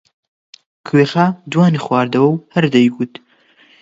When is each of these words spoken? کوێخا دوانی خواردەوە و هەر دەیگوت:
کوێخا 0.87 1.25
دوانی 1.51 1.83
خواردەوە 1.85 2.29
و 2.31 2.41
هەر 2.53 2.65
دەیگوت: 2.75 3.13